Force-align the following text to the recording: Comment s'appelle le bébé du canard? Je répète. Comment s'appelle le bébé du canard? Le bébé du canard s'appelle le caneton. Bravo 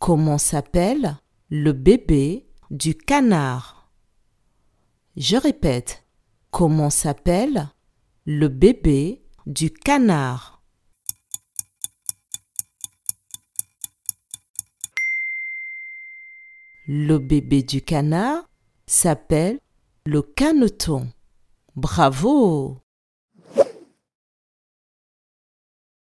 Comment 0.00 0.38
s'appelle 0.38 1.18
le 1.50 1.72
bébé 1.72 2.48
du 2.70 2.94
canard? 2.94 3.92
Je 5.18 5.36
répète. 5.36 6.06
Comment 6.50 6.88
s'appelle 6.88 7.68
le 8.24 8.48
bébé 8.48 9.22
du 9.44 9.70
canard? 9.70 10.62
Le 16.86 17.18
bébé 17.18 17.62
du 17.62 17.82
canard 17.82 18.48
s'appelle 18.86 19.60
le 20.06 20.22
caneton. 20.22 21.12
Bravo 21.76 22.80